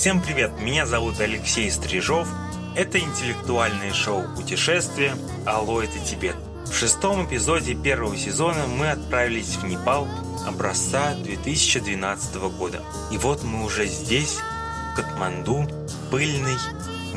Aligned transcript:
Всем 0.00 0.22
привет, 0.22 0.58
меня 0.58 0.86
зовут 0.86 1.20
Алексей 1.20 1.70
Стрижов. 1.70 2.26
Это 2.74 2.98
интеллектуальное 2.98 3.92
шоу 3.92 4.24
«Путешествие. 4.34 5.14
Алло, 5.44 5.82
это 5.82 5.98
Тибет». 5.98 6.36
В 6.64 6.74
шестом 6.74 7.26
эпизоде 7.26 7.74
первого 7.74 8.16
сезона 8.16 8.66
мы 8.66 8.92
отправились 8.92 9.56
в 9.56 9.66
Непал 9.66 10.08
образца 10.46 11.14
2012 11.16 12.34
года. 12.56 12.82
И 13.12 13.18
вот 13.18 13.44
мы 13.44 13.62
уже 13.62 13.86
здесь, 13.88 14.38
в 14.38 14.96
Катманду, 14.96 15.68
пыльной, 16.10 16.56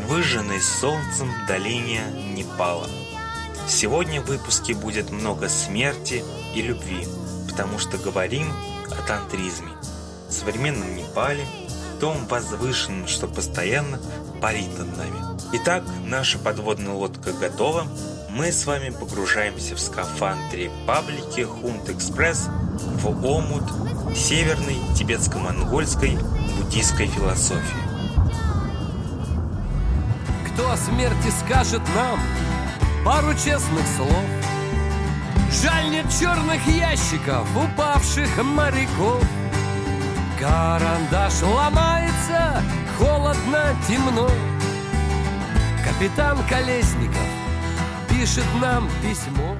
выжженной 0.09 0.59
солнцем 0.59 1.31
долине 1.47 2.01
Непала. 2.35 2.89
Сегодня 3.65 4.19
в 4.19 4.25
выпуске 4.25 4.73
будет 4.73 5.09
много 5.09 5.47
смерти 5.47 6.21
и 6.53 6.61
любви, 6.61 7.07
потому 7.49 7.79
что 7.79 7.97
говорим 7.97 8.51
о 8.91 9.07
тантризме, 9.07 9.71
современном 10.29 10.97
Непале, 10.97 11.47
том 12.03 12.27
возвышенном, 12.27 13.07
что 13.07 13.27
постоянно 13.27 13.97
парит 14.41 14.77
над 14.77 14.97
нами. 14.97 15.15
Итак, 15.53 15.83
наша 16.05 16.37
подводная 16.37 16.91
лодка 16.91 17.31
готова. 17.31 17.87
Мы 18.29 18.51
с 18.51 18.65
вами 18.65 18.89
погружаемся 18.89 19.77
в 19.77 19.79
скафандре 19.79 20.69
паблики 20.85 21.45
Хунт 21.45 21.89
Экспресс 21.89 22.49
в 23.01 23.25
омут 23.25 23.63
северной 24.17 24.75
тибетско-монгольской 24.97 26.17
буддийской 26.57 27.07
философии. 27.07 27.83
Кто 30.51 30.71
о 30.71 30.75
смерти 30.75 31.31
скажет 31.45 31.83
нам 31.95 32.19
пару 33.05 33.33
честных 33.33 33.87
слов? 33.95 34.25
Жаль 35.63 35.89
нет 35.89 36.07
черных 36.19 36.67
ящиков, 36.67 37.47
упавших 37.55 38.43
моряков. 38.43 39.23
Карандаш 40.43 41.41
ломается, 41.41 42.61
холодно, 42.97 43.73
темно. 43.87 44.29
Капитан 45.85 46.37
Колесников 46.49 47.25
пишет 48.09 48.43
нам 48.59 48.89
письмо. 49.01 49.55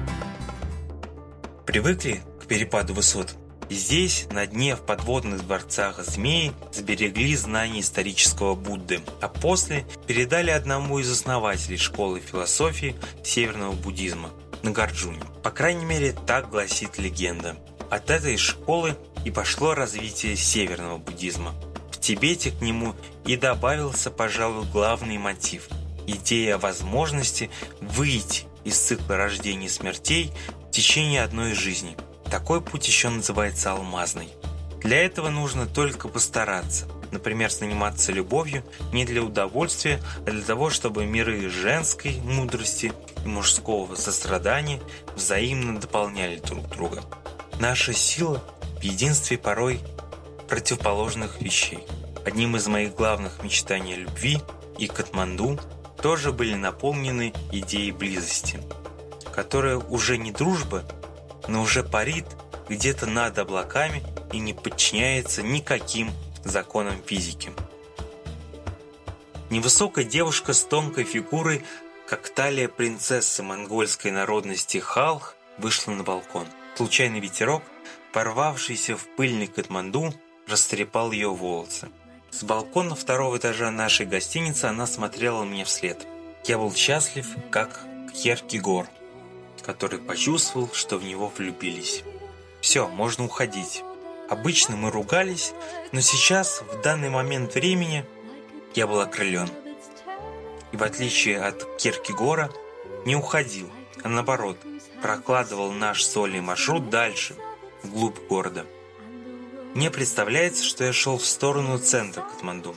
Привыкли 1.64 2.20
к 2.38 2.44
перепаду 2.44 2.92
высот? 2.92 3.34
Здесь, 3.70 4.26
на 4.30 4.46
дне 4.46 4.76
в 4.76 4.82
подводных 4.82 5.46
дворцах 5.46 6.04
змеи, 6.04 6.52
сберегли 6.70 7.34
знания 7.34 7.80
исторического 7.80 8.54
Будды, 8.54 9.00
а 9.22 9.28
после 9.28 9.86
передали 10.06 10.50
одному 10.50 10.98
из 10.98 11.10
основателей 11.10 11.78
школы 11.78 12.20
философии 12.20 12.94
северного 13.22 13.72
буддизма– 13.72 14.28
Нагарджуне. 14.62 15.22
По 15.42 15.50
крайней 15.50 15.86
мере, 15.86 16.14
так 16.26 16.50
гласит 16.50 16.98
легенда. 16.98 17.56
От 17.90 18.10
этой 18.10 18.36
школы 18.36 18.98
и 19.24 19.30
пошло 19.30 19.74
развитие 19.74 20.36
северного 20.36 20.98
буддизма. 20.98 21.54
В 21.90 22.00
Тибете 22.00 22.50
к 22.50 22.60
нему 22.60 22.94
и 23.24 23.36
добавился, 23.36 24.10
пожалуй, 24.10 24.64
главный 24.72 25.18
мотив– 25.18 25.68
идея 26.06 26.58
возможности 26.58 27.50
выйти 27.80 28.44
из 28.64 28.78
цикла 28.78 29.16
рождения 29.16 29.66
и 29.66 29.70
смертей 29.70 30.32
в 30.68 30.70
течение 30.70 31.22
одной 31.22 31.54
жизни. 31.54 31.96
Такой 32.30 32.60
путь 32.60 32.86
еще 32.86 33.08
называется 33.08 33.72
алмазный. 33.72 34.28
Для 34.82 35.04
этого 35.04 35.30
нужно 35.30 35.66
только 35.66 36.08
постараться. 36.08 36.86
Например, 37.10 37.50
заниматься 37.50 38.12
любовью 38.12 38.64
не 38.92 39.04
для 39.04 39.22
удовольствия, 39.22 40.00
а 40.26 40.30
для 40.30 40.42
того, 40.42 40.68
чтобы 40.68 41.06
миры 41.06 41.48
женской 41.48 42.16
мудрости 42.24 42.92
и 43.24 43.28
мужского 43.28 43.94
сострадания 43.94 44.80
взаимно 45.14 45.80
дополняли 45.80 46.38
друг 46.40 46.68
друга. 46.70 47.02
Наша 47.60 47.92
сила 47.92 48.42
единстве 48.84 49.38
порой 49.38 49.80
противоположных 50.48 51.40
вещей. 51.40 51.84
Одним 52.24 52.56
из 52.56 52.66
моих 52.66 52.94
главных 52.94 53.42
мечтаний 53.42 53.96
любви 53.96 54.40
и 54.78 54.86
Катманду 54.86 55.58
тоже 56.00 56.32
были 56.32 56.54
наполнены 56.54 57.32
идеей 57.50 57.92
близости, 57.92 58.60
которая 59.34 59.78
уже 59.78 60.18
не 60.18 60.32
дружба, 60.32 60.84
но 61.48 61.62
уже 61.62 61.82
парит 61.82 62.26
где-то 62.68 63.06
над 63.06 63.38
облаками 63.38 64.02
и 64.32 64.38
не 64.38 64.52
подчиняется 64.52 65.42
никаким 65.42 66.10
законам 66.44 66.96
физики. 67.04 67.52
Невысокая 69.50 70.04
девушка 70.04 70.52
с 70.52 70.64
тонкой 70.64 71.04
фигурой, 71.04 71.64
как 72.08 72.28
талия 72.28 72.68
принцессы 72.68 73.42
монгольской 73.42 74.10
народности 74.10 74.78
Халх, 74.78 75.36
вышла 75.58 75.92
на 75.92 76.02
балкон. 76.02 76.46
Случайный 76.76 77.20
ветерок, 77.20 77.62
порвавшийся 78.14 78.96
в 78.96 79.08
пыльный 79.16 79.48
Катманду, 79.48 80.14
растрепал 80.46 81.10
ее 81.10 81.30
волосы. 81.30 81.88
С 82.30 82.44
балкона 82.44 82.94
второго 82.94 83.38
этажа 83.38 83.72
нашей 83.72 84.06
гостиницы 84.06 84.66
она 84.66 84.86
смотрела 84.86 85.42
мне 85.42 85.64
вслед. 85.64 86.06
Я 86.44 86.58
был 86.58 86.72
счастлив, 86.72 87.26
как 87.50 87.80
Кьеркегор, 88.14 88.86
который 89.62 89.98
почувствовал, 89.98 90.70
что 90.72 90.96
в 90.96 91.04
него 91.04 91.32
влюбились. 91.36 92.04
Все, 92.60 92.86
можно 92.86 93.24
уходить. 93.24 93.82
Обычно 94.30 94.76
мы 94.76 94.92
ругались, 94.92 95.52
но 95.90 96.00
сейчас, 96.00 96.62
в 96.62 96.82
данный 96.82 97.10
момент 97.10 97.54
времени, 97.56 98.06
я 98.76 98.86
был 98.86 99.00
окрылен. 99.00 99.48
И 100.70 100.76
в 100.76 100.84
отличие 100.84 101.40
от 101.40 101.64
Киркегора, 101.78 102.52
не 103.06 103.16
уходил, 103.16 103.68
а 104.04 104.08
наоборот, 104.08 104.56
прокладывал 105.02 105.72
наш 105.72 106.04
сольный 106.04 106.40
маршрут 106.40 106.90
дальше, 106.90 107.34
вглубь 107.84 108.18
города. 108.28 108.66
Мне 109.74 109.90
представляется, 109.90 110.64
что 110.64 110.84
я 110.84 110.92
шел 110.92 111.18
в 111.18 111.26
сторону 111.26 111.78
центра 111.78 112.22
Катманду, 112.22 112.76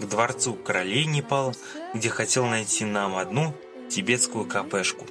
к 0.00 0.04
дворцу 0.04 0.54
королей 0.54 1.04
Непала, 1.04 1.52
где 1.94 2.08
хотел 2.08 2.46
найти 2.46 2.84
нам 2.84 3.16
одну 3.16 3.54
тибетскую 3.88 4.44
кафешку, 4.44 5.06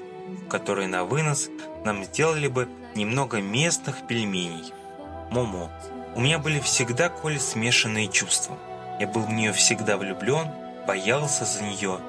в 0.46 0.50
которой 0.50 0.88
на 0.88 1.06
вынос 1.06 1.50
нам 1.86 2.04
сделали 2.04 2.48
бы 2.48 2.68
немного 2.96 3.42
местных 3.42 4.08
пельменей. 4.08 4.74
Момо. 5.32 5.72
У 6.16 6.20
меня 6.20 6.40
были 6.40 6.60
всегда 6.60 7.08
к 7.08 7.16
Оле 7.16 7.40
смешанные 7.40 8.10
чувства. 8.10 8.58
Я 9.00 9.08
был 9.08 9.22
в 9.22 9.32
нее 9.32 9.54
всегда 9.54 9.96
влюблен, 9.98 10.48
боялся 10.86 11.46
за 11.46 11.64
нее, 11.64 12.00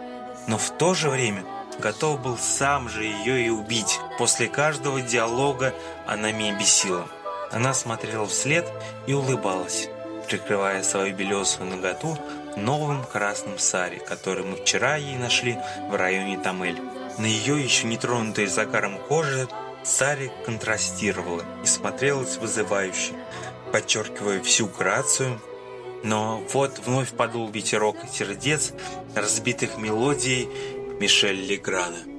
но 0.49 0.59
в 0.59 0.71
то 0.71 0.95
же 0.95 1.09
время 1.09 1.45
готов 1.79 2.21
был 2.21 2.37
сам 2.37 2.89
же 2.89 3.05
ее 3.05 3.47
и 3.47 3.51
убить. 3.51 4.01
После 4.19 4.49
каждого 4.49 5.01
диалога 5.01 5.73
она 6.07 6.33
меня 6.33 6.59
бесила. 6.59 7.07
Она 7.53 7.75
смотрела 7.75 8.27
вслед 8.27 8.67
и 9.07 9.13
улыбалась, 9.13 9.89
прикрывая 10.27 10.83
свою 10.83 11.15
белесую 11.15 11.69
ноготу 11.69 12.19
новым 12.57 13.05
красным 13.05 13.59
сари, 13.59 13.99
который 13.99 14.45
мы 14.45 14.57
вчера 14.57 14.97
ей 14.97 15.17
нашли 15.17 15.59
в 15.91 15.95
районе 15.95 16.39
Тамель. 16.39 16.81
На 17.19 17.27
ее 17.27 17.63
еще 17.63 17.87
не 17.87 17.99
тронутой 17.99 18.47
загаром 18.47 18.99
кожи 18.99 19.47
Сари 19.85 20.31
контрастировала 20.45 21.45
и 21.63 21.67
смотрелась 21.67 22.37
вызывающе, 22.37 23.13
подчеркивая 23.73 24.41
всю 24.43 24.67
грацию. 24.67 25.41
Но 26.05 26.43
вот 26.53 26.79
вновь 26.79 27.11
подул 27.11 27.51
ветерок 27.51 27.97
сердец, 28.11 28.73
разбитых 29.15 29.77
мелодией 29.79 30.49
Мишель 31.01 31.45
Леграна. 31.47 32.12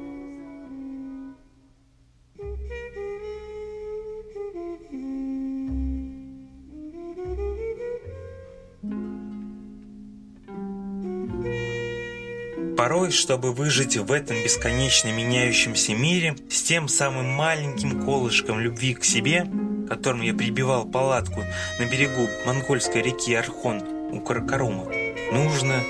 Порой, 12.84 13.12
чтобы 13.12 13.54
выжить 13.54 13.96
в 13.96 14.12
этом 14.12 14.36
бесконечно 14.44 15.08
меняющемся 15.08 15.94
мире, 15.94 16.36
с 16.50 16.64
тем 16.64 16.90
самым 16.90 17.28
маленьким 17.28 18.04
колышком 18.04 18.60
любви 18.60 18.94
к 18.94 19.06
себе, 19.06 19.48
которым 19.88 20.22
я 20.22 20.34
прибивал 20.34 20.84
палатку 20.84 21.46
на 21.80 21.86
берегу 21.86 22.28
монгольской 22.46 23.02
реки 23.02 23.34
Архон 23.36 23.82
у 24.12 24.20
Каракарума, 24.20 24.92
нужно 25.32 25.82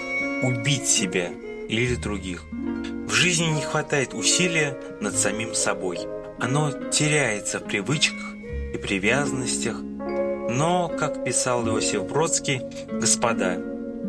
убить 0.44 0.86
себя 0.88 1.30
или 1.68 1.96
других. 1.96 2.44
В 2.52 3.12
жизни 3.12 3.48
не 3.48 3.62
хватает 3.62 4.14
усилия 4.14 4.78
над 5.02 5.18
самим 5.18 5.56
собой. 5.56 5.98
Оно 6.40 6.72
теряется 6.92 7.58
в 7.58 7.64
привычках 7.64 8.36
и 8.72 8.78
привязанностях. 8.78 9.78
Но, 9.82 10.90
как 10.90 11.26
писал 11.26 11.68
Иосиф 11.68 12.06
Бродский, 12.06 12.62
«Господа, 12.92 13.58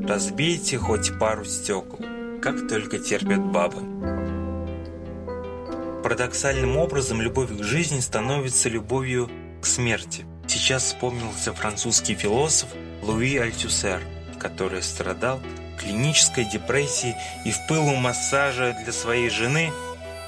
разбейте 0.06 0.76
хоть 0.76 1.18
пару 1.18 1.46
стекол, 1.46 2.00
как 2.44 2.68
только 2.68 2.98
терпят 2.98 3.40
бабы». 3.40 3.80
Парадоксальным 6.02 6.76
образом 6.76 7.22
любовь 7.22 7.50
к 7.50 7.62
жизни 7.62 8.00
становится 8.00 8.68
любовью 8.68 9.30
к 9.62 9.66
смерти. 9.66 10.26
Сейчас 10.46 10.84
вспомнился 10.84 11.54
французский 11.54 12.14
философ 12.14 12.68
Луи 13.00 13.38
Альтюсер, 13.38 14.02
который 14.38 14.82
страдал 14.82 15.40
клинической 15.80 16.44
депрессии 16.44 17.16
и 17.46 17.50
в 17.50 17.66
пылу 17.66 17.94
массажа 17.96 18.76
для 18.84 18.92
своей 18.92 19.30
жены 19.30 19.72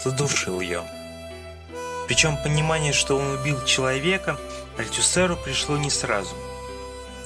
задушил 0.03 0.63
ее. 0.63 0.83
Причем 2.09 2.39
понимание, 2.43 2.95
что 2.95 3.19
он 3.19 3.39
убил 3.39 3.63
человека, 3.65 4.39
Альтюсеру 4.79 5.37
пришло 5.37 5.77
не 5.77 5.91
сразу. 5.91 6.35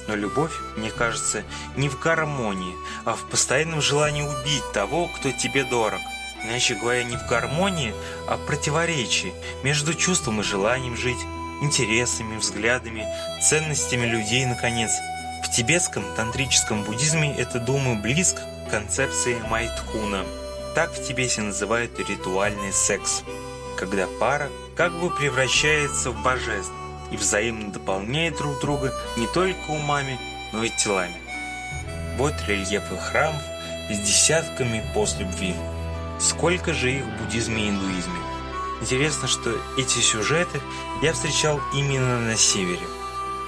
Но 0.07 0.15
любовь, 0.15 0.53
мне 0.77 0.89
кажется, 0.91 1.43
не 1.75 1.89
в 1.89 1.99
гармонии, 1.99 2.75
а 3.05 3.13
в 3.13 3.23
постоянном 3.29 3.81
желании 3.81 4.23
убить 4.23 4.71
того, 4.73 5.07
кто 5.07 5.31
тебе 5.31 5.63
дорог. 5.63 6.01
Иначе 6.43 6.75
говоря, 6.75 7.03
не 7.03 7.17
в 7.17 7.27
гармонии, 7.27 7.93
а 8.27 8.37
в 8.37 8.45
противоречии 8.45 9.33
между 9.63 9.93
чувством 9.93 10.41
и 10.41 10.43
желанием 10.43 10.97
жить, 10.97 11.19
интересами, 11.61 12.37
взглядами, 12.37 13.05
ценностями 13.41 14.07
людей, 14.07 14.45
наконец. 14.45 14.91
В 15.43 15.51
тибетском 15.55 16.03
тантрическом 16.15 16.83
буддизме 16.83 17.35
это, 17.37 17.59
думаю, 17.59 18.01
близко 18.01 18.41
к 18.67 18.71
концепции 18.71 19.39
майтхуна. 19.49 20.25
Так 20.73 20.93
в 20.93 21.05
Тибете 21.05 21.41
называют 21.41 21.99
ритуальный 21.99 22.71
секс, 22.71 23.23
когда 23.77 24.07
пара 24.19 24.49
как 24.75 24.93
бы 24.93 25.09
превращается 25.09 26.11
в 26.11 26.23
божеств 26.23 26.71
и 27.11 27.17
взаимно 27.17 27.71
дополняет 27.71 28.37
друг 28.37 28.59
друга 28.61 28.93
не 29.17 29.27
только 29.27 29.69
умами, 29.69 30.17
но 30.51 30.63
и 30.63 30.69
телами. 30.69 31.15
Вот 32.17 32.33
рельефы 32.47 32.97
храмов 32.97 33.41
с 33.89 33.97
десятками 33.99 34.83
пост 34.93 35.19
любви. 35.19 35.55
Сколько 36.19 36.73
же 36.73 36.91
их 36.91 37.03
в 37.03 37.17
буддизме 37.17 37.65
и 37.65 37.69
индуизме. 37.69 38.19
Интересно, 38.81 39.27
что 39.27 39.55
эти 39.77 39.99
сюжеты 39.99 40.59
я 41.01 41.13
встречал 41.13 41.59
именно 41.73 42.19
на 42.19 42.35
севере, 42.35 42.81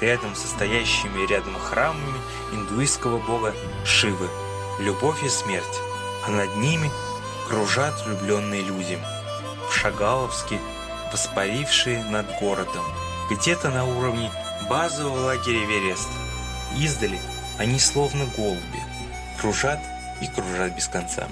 рядом 0.01 0.35
с 0.35 0.47
стоящими 0.49 1.27
рядом 1.27 1.55
храмами 1.55 2.19
индуистского 2.51 3.17
бога 3.17 3.53
Шивы, 3.85 4.27
любовь 4.79 5.23
и 5.23 5.29
смерть, 5.29 5.79
а 6.25 6.31
над 6.31 6.55
ними 6.57 6.91
кружат 7.47 7.93
влюбленные 8.05 8.61
люди, 8.61 8.99
в 9.69 9.73
Шагаловске, 9.73 10.59
воспарившие 11.11 12.03
над 12.05 12.27
городом, 12.39 12.85
где-то 13.29 13.69
на 13.69 13.85
уровне 13.85 14.31
базового 14.69 15.25
лагеря 15.25 15.63
Эверест. 15.65 16.09
Издали 16.77 17.19
они 17.57 17.79
словно 17.79 18.25
голуби, 18.37 18.81
кружат 19.39 19.79
и 20.21 20.27
кружат 20.27 20.75
без 20.75 20.87
конца. 20.87 21.27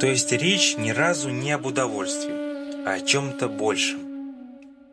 То 0.00 0.06
есть 0.06 0.30
речь 0.32 0.76
ни 0.76 0.90
разу 0.90 1.30
не 1.30 1.52
об 1.52 1.64
удовольствии, 1.64 2.86
а 2.86 2.94
о 2.94 3.00
чем-то 3.00 3.48
большем. 3.48 4.00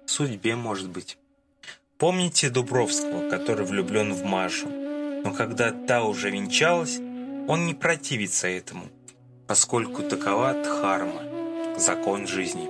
Судьбе, 0.05 0.55
может 0.55 0.89
быть. 0.89 1.17
Помните 1.97 2.49
Дубровского, 2.49 3.29
который 3.29 3.65
влюблен 3.65 4.13
в 4.13 4.23
Машу? 4.23 4.69
Но 4.69 5.33
когда 5.33 5.71
та 5.71 6.03
уже 6.03 6.29
венчалась, 6.29 6.99
он 7.47 7.65
не 7.65 7.73
противится 7.73 8.47
этому, 8.47 8.85
поскольку 9.47 10.03
такова 10.03 10.53
дхарма, 10.53 11.21
закон 11.77 12.27
жизни. 12.27 12.69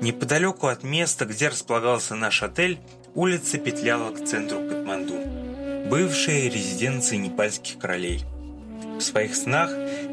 Неподалеку 0.00 0.66
от 0.66 0.82
места, 0.82 1.26
где 1.26 1.48
располагался 1.48 2.14
наш 2.14 2.42
отель, 2.42 2.80
улица 3.14 3.58
петляла 3.58 4.10
к 4.10 4.24
центру 4.24 4.58
Катманду, 4.68 5.14
бывшая 5.88 6.48
резиденция 6.48 7.18
непальских 7.18 7.78
королей. 7.78 8.24
В 8.98 9.00
своих 9.00 9.34
снах 9.36 9.70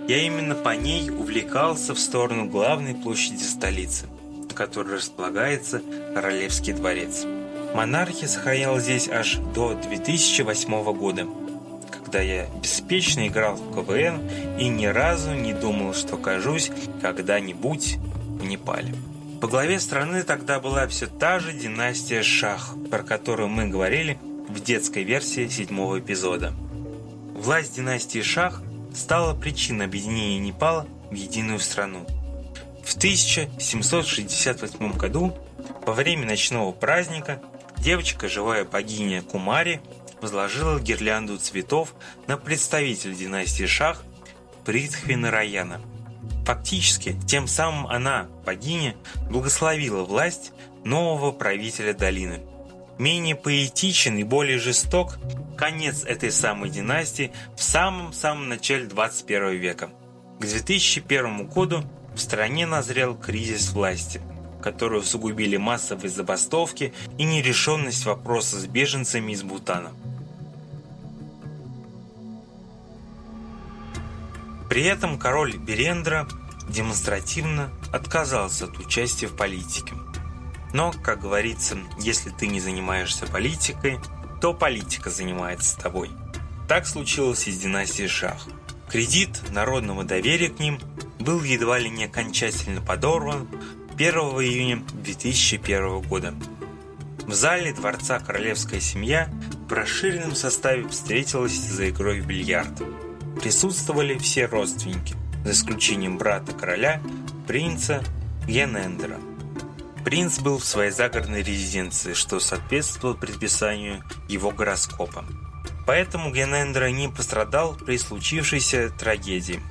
я 0.07 0.23
именно 0.23 0.55
по 0.55 0.75
ней 0.75 1.09
увлекался 1.09 1.93
в 1.93 1.99
сторону 1.99 2.45
главной 2.45 2.95
площади 2.95 3.41
столицы, 3.41 4.05
на 4.47 4.53
которой 4.53 4.95
располагается 4.95 5.81
Королевский 6.13 6.73
дворец. 6.73 7.25
Монархия 7.73 8.27
сохраняла 8.27 8.79
здесь 8.79 9.07
аж 9.07 9.37
до 9.53 9.75
2008 9.75 10.83
года, 10.93 11.27
когда 12.09 12.21
я 12.21 12.47
беспечно 12.63 13.27
играл 13.27 13.53
в 13.53 13.75
КВН 13.75 14.27
и 14.57 14.67
ни 14.67 14.87
разу 14.87 15.35
не 15.35 15.53
думал, 15.53 15.93
что 15.93 16.15
окажусь 16.15 16.71
когда-нибудь 17.03 17.97
в 17.97 18.43
Непале. 18.43 18.95
По 19.39 19.47
главе 19.47 19.79
страны 19.79 20.23
тогда 20.23 20.59
была 20.59 20.87
все 20.87 21.05
та 21.05 21.37
же 21.37 21.53
династия 21.53 22.23
Шах, 22.23 22.73
про 22.89 23.03
которую 23.03 23.49
мы 23.49 23.67
говорили 23.67 24.17
в 24.47 24.59
детской 24.59 25.03
версии 25.03 25.47
седьмого 25.49 25.99
эпизода. 25.99 26.51
Власть 27.35 27.75
династии 27.75 28.23
Шах 28.23 28.63
стала 28.95 29.35
причиной 29.35 29.85
объединения 29.85 30.39
Непала 30.39 30.87
в 31.11 31.13
единую 31.13 31.59
страну. 31.59 32.07
В 32.83 32.97
1768 32.97 34.93
году, 34.93 35.37
во 35.85 35.93
время 35.93 36.25
ночного 36.25 36.71
праздника, 36.71 37.39
девочка, 37.77 38.27
живая 38.27 38.65
богиня 38.65 39.21
Кумари, 39.21 39.79
возложила 40.21 40.79
гирлянду 40.79 41.37
цветов 41.37 41.93
на 42.27 42.37
представителя 42.37 43.13
династии 43.13 43.65
Шах 43.65 44.03
Притхви 44.65 45.15
Нараяна. 45.15 45.81
Фактически, 46.45 47.15
тем 47.27 47.47
самым 47.47 47.87
она, 47.87 48.27
богиня, 48.45 48.95
благословила 49.29 50.03
власть 50.03 50.51
нового 50.83 51.31
правителя 51.31 51.93
долины. 51.93 52.41
Менее 52.97 53.35
поэтичен 53.35 54.17
и 54.17 54.23
более 54.23 54.57
жесток 54.57 55.19
конец 55.57 56.03
этой 56.03 56.31
самой 56.31 56.69
династии 56.69 57.31
в 57.55 57.63
самом-самом 57.63 58.49
начале 58.49 58.85
21 58.85 59.51
века. 59.51 59.89
К 60.39 60.45
2001 60.45 61.47
году 61.47 61.83
в 62.15 62.19
стране 62.19 62.65
назрел 62.65 63.15
кризис 63.15 63.71
власти, 63.71 64.21
который 64.61 64.99
усугубили 64.99 65.57
массовые 65.57 66.09
забастовки 66.09 66.93
и 67.17 67.23
нерешенность 67.23 68.05
вопроса 68.05 68.59
с 68.59 68.65
беженцами 68.65 69.33
из 69.33 69.43
Бутана. 69.43 69.91
При 74.69 74.83
этом 74.83 75.17
король 75.17 75.57
Берендра 75.57 76.27
демонстративно 76.67 77.71
отказался 77.91 78.65
от 78.65 78.77
участия 78.77 79.27
в 79.27 79.35
политике. 79.35 79.93
Но, 80.71 80.93
как 81.03 81.21
говорится, 81.21 81.77
если 81.99 82.29
ты 82.29 82.47
не 82.47 82.59
занимаешься 82.59 83.25
политикой– 83.25 83.99
то 84.39 84.53
политика 84.53 85.09
занимается 85.09 85.77
тобой. 85.77 86.09
Так 86.67 86.87
случилось 86.87 87.47
и 87.47 87.51
с 87.51 87.59
династией 87.59 88.07
Шах. 88.07 88.47
Кредит 88.89 89.41
народного 89.51 90.03
доверия 90.03 90.49
к 90.49 90.59
ним 90.59 90.79
был 91.19 91.43
едва 91.43 91.77
ли 91.77 91.89
не 91.89 92.05
окончательно 92.05 92.81
подорван 92.81 93.47
1 93.95 94.13
июня 94.13 94.83
2001 94.93 96.01
года. 96.01 96.33
В 97.27 97.33
зале 97.33 97.73
дворца 97.73 98.19
королевская 98.19 98.79
семья 98.79 99.29
в 99.67 99.73
расширенном 99.73 100.35
составе 100.35 100.87
встретилась 100.87 101.57
за 101.57 101.89
игрой 101.89 102.21
в 102.21 102.25
бильярд. 102.25 102.81
Присутствовали 103.41 104.17
все 104.17 104.47
родственники, 104.47 105.15
за 105.45 105.51
исключением 105.51 106.17
брата 106.17 106.51
короля, 106.51 107.01
принца 107.47 108.03
Янендера. 108.47 109.17
Принц 110.03 110.39
был 110.39 110.57
в 110.57 110.65
своей 110.65 110.91
загородной 110.91 111.41
резиденции, 111.41 112.13
что 112.13 112.41
соответствовало 112.41 113.15
предписанию 113.15 114.03
его 114.27 114.51
гороскопа. 114.51 115.23
Поэтому 115.87 116.31
Генендра 116.31 116.91
не 116.91 117.07
пострадал 117.07 117.75
при 117.75 117.97
случившейся 117.97 118.89
трагедии. 118.89 119.61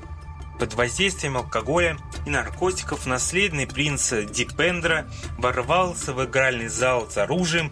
Под 0.59 0.75
воздействием 0.75 1.37
алкоголя 1.37 1.99
и 2.27 2.31
наркотиков 2.31 3.07
наследный 3.07 3.67
принц 3.67 4.13
Дипендра 4.13 5.07
ворвался 5.37 6.15
в 6.15 6.25
игральный 6.25 6.69
зал 6.69 7.09
с 7.11 7.19
оружием 7.19 7.71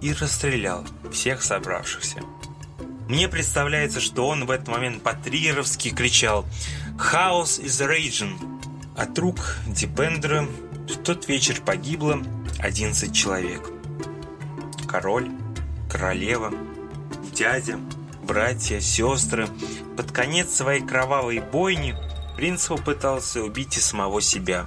и 0.00 0.12
расстрелял 0.12 0.86
всех 1.10 1.42
собравшихся. 1.42 2.22
Мне 3.12 3.28
представляется, 3.28 4.00
что 4.00 4.26
он 4.26 4.46
в 4.46 4.50
этот 4.50 4.68
момент 4.68 5.02
по-триеровски 5.02 5.90
кричал 5.90 6.46
«Хаос 6.96 7.60
is 7.60 7.86
raging!» 7.86 8.38
От 8.96 9.18
рук 9.18 9.58
Дипендра 9.66 10.48
в 10.88 10.96
тот 11.04 11.28
вечер 11.28 11.60
погибло 11.60 12.22
11 12.58 13.14
человек. 13.14 13.68
Король, 14.88 15.30
королева, 15.90 16.54
дядя, 17.34 17.78
братья, 18.22 18.80
сестры. 18.80 19.46
Под 19.94 20.10
конец 20.10 20.54
своей 20.54 20.80
кровавой 20.80 21.40
бойни 21.40 21.94
принц 22.38 22.66
попытался 22.66 23.42
убить 23.42 23.76
и 23.76 23.80
самого 23.80 24.22
себя, 24.22 24.64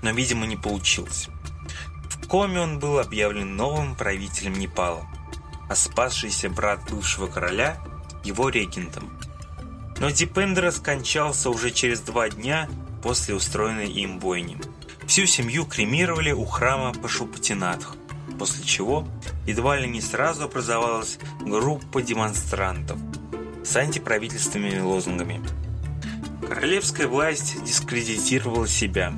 но, 0.00 0.12
видимо, 0.12 0.46
не 0.46 0.56
получилось. 0.56 1.28
В 2.08 2.26
коме 2.26 2.58
он 2.58 2.78
был 2.78 2.98
объявлен 2.98 3.54
новым 3.54 3.94
правителем 3.96 4.54
Непала, 4.54 5.06
а 5.72 5.74
спасшийся 5.74 6.50
брат 6.50 6.80
бывшего 6.90 7.28
короля– 7.28 7.78
его 8.24 8.50
регентом. 8.50 9.18
Но 10.00 10.10
Дипендра 10.10 10.70
скончался 10.70 11.48
уже 11.48 11.70
через 11.70 12.00
два 12.00 12.28
дня 12.28 12.68
после 13.02 13.34
устроенной 13.34 13.90
им 13.90 14.18
бойни. 14.18 14.58
Всю 15.06 15.24
семью 15.24 15.64
кремировали 15.64 16.30
у 16.30 16.44
храма 16.44 16.92
Пашупатинатх, 16.92 17.96
после 18.38 18.64
чего 18.64 19.08
едва 19.46 19.78
ли 19.78 19.88
не 19.88 20.02
сразу 20.02 20.44
образовалась 20.44 21.18
группа 21.40 22.02
демонстрантов 22.02 22.98
с 23.64 23.74
антиправительственными 23.74 24.80
лозунгами. 24.80 25.40
Королевская 26.46 27.08
власть 27.08 27.64
дискредитировала 27.64 28.68
себя. 28.68 29.14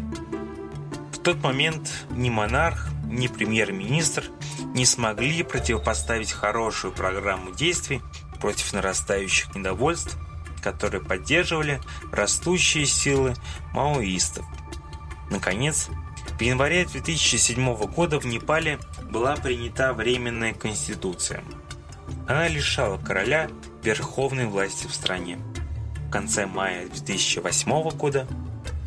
В 1.11 1.19
тот 1.19 1.43
момент 1.43 1.91
ни 2.11 2.31
монарх, 2.31 2.91
ни 3.11 3.27
премьер-министр 3.27 4.31
не 4.75 4.85
смогли 4.85 5.43
противопоставить 5.43 6.33
хорошую 6.33 6.93
программу 6.93 7.53
действий 7.53 8.03
против 8.41 8.75
нарастающих 8.75 9.55
недовольств, 9.55 10.19
которые 10.63 11.03
поддерживали 11.03 11.81
растущие 12.13 12.85
силы 12.85 13.35
маоистов– 13.73 14.45
Наконец, 15.31 15.89
В 16.39 16.41
январе 16.41 16.85
2007 16.85 17.77
года 17.87 18.19
в 18.19 18.27
Непале 18.27 18.79
была 19.11 19.37
принята 19.37 19.93
Временная 19.93 20.53
Конституция. 20.53 21.43
Она 22.27 22.49
лишала 22.49 22.99
короля 22.99 23.49
верховной 23.83 24.47
власти 24.47 24.87
в 24.87 24.95
стране. 24.95 25.39
В 26.09 26.11
конце 26.11 26.47
мая 26.47 26.89
2008 26.89 27.91
года 27.97 28.27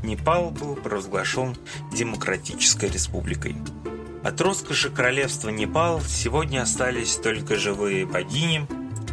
Непал 0.03 0.51
был 0.51 0.75
провозглашен 0.75 1.55
Демократической 1.91 2.89
Республикой. 2.89 3.55
От 4.23 4.41
роскоши 4.41 4.89
королевства 4.89 5.49
Непал 5.49 6.01
сегодня 6.01 6.61
остались 6.61 7.15
только 7.15 7.55
живые 7.55 8.05
богини, 8.05 8.67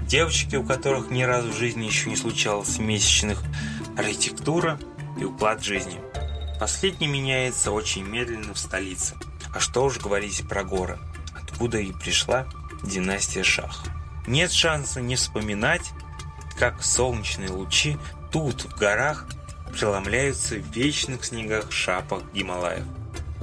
девочки, 0.06 0.56
у 0.56 0.64
которых 0.64 1.10
ни 1.10 1.22
разу 1.22 1.52
в 1.52 1.56
жизни 1.56 1.84
еще 1.84 2.10
не 2.10 2.16
случалось 2.16 2.78
месячных, 2.78 3.42
архитектура 3.96 4.78
и 5.18 5.24
уклад 5.24 5.62
жизни. 5.62 6.00
Последний 6.58 7.06
меняется 7.06 7.70
очень 7.70 8.04
медленно 8.04 8.54
в 8.54 8.58
столице. 8.58 9.14
А 9.54 9.60
что 9.60 9.84
уж 9.84 9.98
говорить 9.98 10.48
про 10.48 10.64
горы, 10.64 10.98
откуда 11.34 11.78
и 11.78 11.92
пришла 11.92 12.46
династия 12.82 13.44
Шах. 13.44 13.84
Нет 14.26 14.50
шанса 14.50 15.00
не 15.00 15.16
вспоминать, 15.16 15.92
как 16.58 16.82
солнечные 16.82 17.50
лучи 17.50 17.98
тут, 18.32 18.62
в 18.62 18.78
горах, 18.78 19.26
преломляются 19.72 20.56
в 20.56 20.74
вечных 20.74 21.24
снегах 21.24 21.70
шапок 21.70 22.22
Гималаев. 22.32 22.84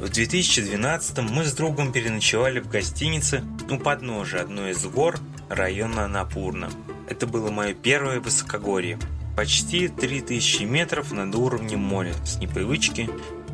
В 0.01 0.09
2012 0.09 1.19
мы 1.19 1.45
с 1.45 1.53
другом 1.53 1.91
переночевали 1.91 2.59
в 2.59 2.67
гостинице 2.67 3.43
у 3.69 3.77
подножия 3.77 4.41
одной 4.41 4.71
из 4.71 4.83
гор 4.87 5.19
района 5.47 6.07
Напурна. 6.07 6.71
Это 7.07 7.27
было 7.27 7.51
мое 7.51 7.75
первое 7.75 8.19
высокогорье. 8.19 8.97
Почти 9.37 9.89
3000 9.89 10.63
метров 10.63 11.11
над 11.11 11.35
уровнем 11.35 11.81
моря. 11.81 12.15
С 12.25 12.37
непривычки 12.37 13.11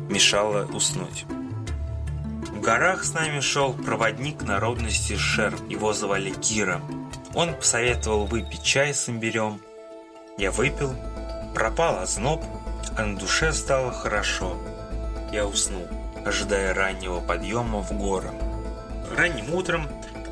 мешало 0.08 0.64
уснуть. 0.72 1.26
В 2.50 2.62
горах 2.62 3.04
с 3.04 3.12
нами 3.12 3.40
шел 3.40 3.74
проводник 3.74 4.40
народности 4.40 5.18
Шер. 5.18 5.54
Его 5.68 5.92
звали 5.92 6.30
Кира. 6.30 6.80
Он 7.34 7.52
посоветовал 7.52 8.24
выпить 8.24 8.62
чай 8.62 8.94
с 8.94 9.06
имбирем. 9.10 9.60
Я 10.38 10.50
выпил, 10.50 10.94
пропал 11.54 11.98
озноб, 11.98 12.42
а 12.96 13.04
на 13.04 13.18
душе 13.18 13.52
стало 13.52 13.92
хорошо. 13.92 14.56
Я 15.30 15.46
уснул, 15.46 15.86
ожидая 16.28 16.74
раннего 16.74 17.20
подъема 17.20 17.82
в 17.82 17.92
горы. 17.92 18.30
Ранним 19.16 19.54
утром 19.54 19.88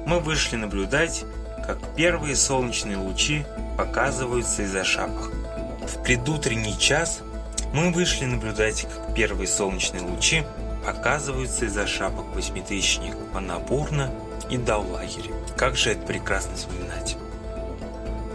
мы 0.07 0.21
вышли 0.21 0.57
наблюдать, 0.57 1.25
как 1.67 1.79
первые 1.97 2.37
солнечные 2.37 2.97
лучи 2.97 3.45
показываются 3.77 4.63
из-за 4.63 4.85
шапок. 4.85 5.33
В 5.83 6.03
предутренний 6.03 6.79
час 6.79 7.21
мы 7.73 7.91
вышли 7.93 8.25
наблюдать, 8.25 8.83
как 8.83 9.15
первые 9.15 9.49
солнечные 9.49 10.03
лучи 10.03 10.45
показываются 10.85 11.65
из-за 11.65 11.87
шапок 11.87 12.27
восьмитысячник 12.35 13.15
Манапурна 13.33 14.13
и 14.49 14.57
Даулагере. 14.57 15.35
Как 15.57 15.77
же 15.77 15.91
это 15.91 16.07
прекрасно 16.07 16.55
вспоминать. 16.55 17.17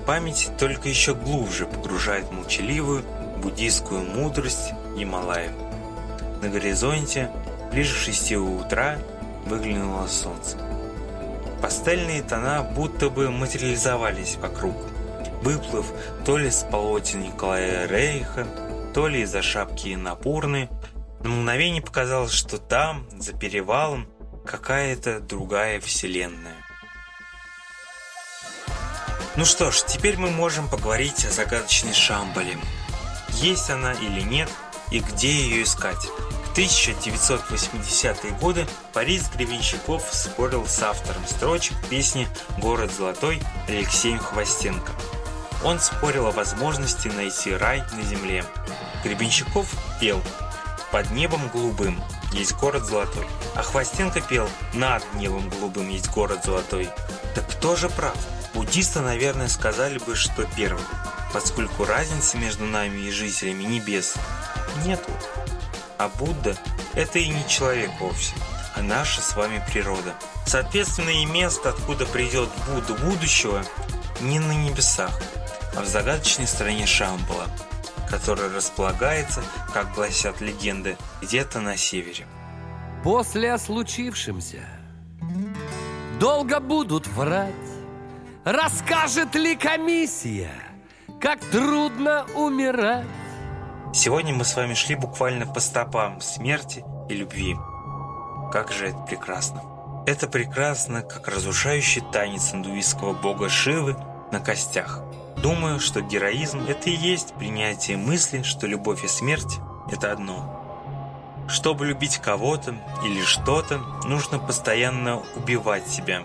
Память 0.05 0.51
только 0.57 0.89
еще 0.89 1.15
глубже 1.15 1.65
погружает 1.65 2.31
молчаливую 2.31 3.03
буддийскую 3.37 4.01
мудрость 4.01 4.73
Гималаев. 4.97 5.51
На 6.41 6.49
горизонте, 6.49 7.29
ближе 7.71 7.95
6 7.95 8.33
утра, 8.33 8.97
выглянуло 9.45 10.07
солнце. 10.07 10.57
Пастельные 11.61 12.21
тона 12.21 12.63
будто 12.63 13.09
бы 13.09 13.29
материализовались 13.31 14.35
вокруг, 14.35 14.75
выплыв 15.41 15.85
то 16.25 16.37
ли 16.37 16.49
с 16.51 16.63
полотен 16.63 17.21
Николая 17.21 17.87
Рейха, 17.87 18.45
то 18.93 19.07
ли 19.07 19.21
из-за 19.21 19.41
шапки 19.41 19.95
Напурны. 19.95 20.69
На 21.23 21.29
мгновение 21.29 21.81
показалось, 21.81 22.31
что 22.31 22.57
там, 22.57 23.07
за 23.17 23.33
перевалом, 23.33 24.07
какая-то 24.45 25.19
другая 25.19 25.79
вселенная. 25.79 26.55
Ну 29.37 29.45
что 29.45 29.71
ж, 29.71 29.83
теперь 29.87 30.17
мы 30.17 30.29
можем 30.29 30.67
поговорить 30.67 31.25
о 31.25 31.31
загадочной 31.31 31.93
Шамбале. 31.93 32.57
Есть 33.29 33.69
она 33.69 33.93
или 33.93 34.21
нет, 34.21 34.49
и 34.91 34.99
где 34.99 35.31
ее 35.31 35.63
искать. 35.63 36.09
В 36.51 36.53
1980-е 36.53 38.31
годы 38.41 38.67
Борис 38.93 39.29
Гребенщиков 39.33 40.03
спорил 40.11 40.67
с 40.67 40.83
автором 40.83 41.25
строчек 41.25 41.77
песни 41.89 42.27
«Город 42.57 42.91
золотой» 42.91 43.41
Алексеем 43.69 44.19
Хвостенко. 44.19 44.91
Он 45.63 45.79
спорил 45.79 46.27
о 46.27 46.31
возможности 46.31 47.07
найти 47.07 47.53
рай 47.53 47.81
на 47.93 48.03
земле. 48.03 48.43
Гребенщиков 49.01 49.65
пел 50.01 50.21
«Под 50.91 51.09
небом 51.11 51.47
голубым 51.53 52.03
есть 52.33 52.57
город 52.57 52.83
золотой», 52.83 53.25
а 53.55 53.63
Хвостенко 53.63 54.19
пел 54.19 54.49
«Над 54.73 55.05
небом 55.13 55.49
голубым 55.49 55.87
есть 55.87 56.09
город 56.09 56.41
золотой». 56.43 56.89
Так 57.33 57.49
кто 57.49 57.77
же 57.77 57.87
прав? 57.87 58.17
Буддисты, 58.53 58.99
наверное, 58.99 59.47
сказали 59.47 59.99
бы, 59.99 60.17
что 60.17 60.45
первый, 60.57 60.83
поскольку 61.31 61.85
разницы 61.85 62.37
между 62.37 62.65
нами 62.65 62.99
и 63.07 63.11
жителями 63.11 63.63
небес 63.63 64.15
нету. 64.85 65.09
А 66.01 66.09
Будда– 66.17 66.57
это 66.95 67.19
и 67.19 67.27
не 67.27 67.47
человек 67.47 67.91
вовсе, 67.99 68.33
а 68.75 68.81
наша 68.81 69.21
с 69.21 69.35
вами 69.35 69.63
природа. 69.71 70.15
Соответственно, 70.47 71.11
и 71.11 71.25
место, 71.25 71.69
откуда 71.69 72.07
придет 72.07 72.49
Будда 72.67 72.95
будущего, 72.95 73.63
не 74.19 74.39
на 74.39 74.51
небесах, 74.51 75.11
а 75.77 75.81
в 75.81 75.85
загадочной 75.85 76.47
стране 76.47 76.87
Шамбала, 76.87 77.45
которая 78.09 78.51
располагается, 78.51 79.43
как 79.75 79.93
гласят 79.93 80.41
легенды, 80.41 80.97
где-то 81.21 81.59
на 81.59 81.77
севере. 81.77 82.25
После 83.03 83.55
случившемся 83.59 84.67
долго 86.19 86.59
будут 86.59 87.05
врать 87.09 87.53
Расскажет 88.43 89.35
ли 89.35 89.55
комиссия, 89.55 90.55
как 91.19 91.39
трудно 91.51 92.25
умирать? 92.33 93.05
Сегодня 93.93 94.33
мы 94.33 94.45
с 94.45 94.55
вами 94.55 94.73
шли 94.73 94.95
буквально 94.95 95.45
по 95.45 95.59
стопам 95.59 96.21
смерти 96.21 96.85
и 97.09 97.13
любви. 97.13 97.57
Как 98.51 98.71
же 98.71 98.87
это 98.87 98.99
прекрасно. 98.99 99.61
Это 100.07 100.27
прекрасно, 100.27 101.01
как 101.01 101.27
разрушающий 101.27 102.01
танец 102.11 102.53
индуистского 102.53 103.13
бога 103.13 103.49
Шивы 103.49 103.95
на 104.31 104.39
костях. 104.39 105.01
Думаю, 105.37 105.79
что 105.79 106.01
героизм– 106.01 106.65
это 106.67 106.89
и 106.89 106.95
есть 106.95 107.33
принятие 107.35 107.97
мысли, 107.97 108.43
что 108.43 108.67
любовь 108.67 109.03
и 109.03 109.07
смерть– 109.07 109.59
это 109.91 110.11
одно. 110.11 111.45
Чтобы 111.47 111.85
любить 111.85 112.17
кого-то 112.17 112.75
или 113.03 113.23
что-то, 113.23 113.79
нужно 114.05 114.39
постоянно 114.39 115.21
убивать 115.35 115.87
себя. 115.87 116.21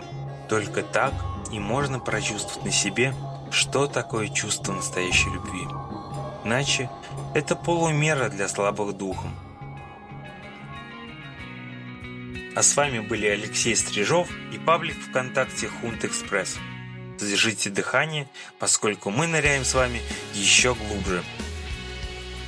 Только 0.48 0.82
так– 0.82 1.12
и 1.50 1.58
можно 1.58 1.98
прочувствовать 1.98 2.64
на 2.64 2.70
себе, 2.70 3.14
что 3.50 3.86
такое 3.86 4.28
чувство 4.28 4.72
настоящей 4.72 5.30
любви. 5.30 5.66
Иначе 6.46 6.88
это 7.34 7.56
полумера 7.56 8.28
для 8.28 8.46
слабых 8.46 8.96
духом. 8.96 9.34
А 12.54 12.62
с 12.62 12.76
вами 12.76 13.00
были 13.00 13.26
Алексей 13.26 13.74
Стрижов 13.74 14.28
и 14.52 14.58
паблик 14.58 14.96
ВКонтакте 15.08 15.66
Хунт 15.66 16.04
Экспресс. 16.04 16.56
Задержите 17.18 17.68
дыхание, 17.68 18.28
поскольку 18.60 19.10
мы 19.10 19.26
ныряем 19.26 19.64
с 19.64 19.74
вами 19.74 20.00
еще 20.34 20.76
глубже. 20.76 21.24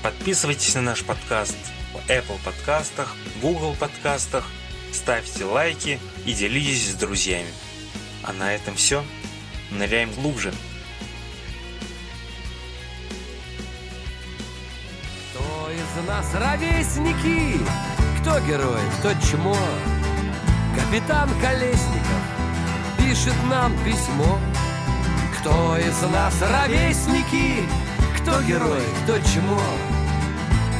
Подписывайтесь 0.05 0.77
на 0.77 0.83
наш 0.83 1.03
подкаст 1.03 1.57
в 1.93 2.09
Apple 2.09 2.39
подкастах, 2.45 3.17
Google 3.43 3.75
подкастах, 3.75 4.47
ставьте 4.93 5.45
лайки 5.45 5.99
и 6.25 6.35
делитесь 6.35 6.93
с 6.93 6.95
друзьями. 6.95 7.51
А 8.23 8.33
на 8.33 8.55
этом 8.55 8.77
все. 8.77 9.03
Ныряем 9.73 10.13
глубже. 10.13 10.53
Нас 16.09 16.35
ровесники? 16.35 17.61
Кто 18.21 18.41
герой, 18.41 18.81
кто 18.99 19.13
чмо? 19.21 19.57
Капитан 20.75 21.29
Колесников 21.41 22.23
пишет 22.99 23.35
нам 23.51 23.73
письмо. 23.85 24.39
Кто 25.39 25.77
из 25.77 26.01
нас 26.11 26.35
ровесники? 26.41 27.69
Кто 28.17 28.41
герой, 28.43 28.83
кто 29.03 29.19
чмо? 29.19 29.61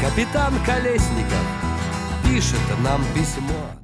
Капитан 0.01 0.55
Колесников 0.65 1.45
пишет 2.25 2.61
нам 2.83 3.05
письмо. 3.15 3.79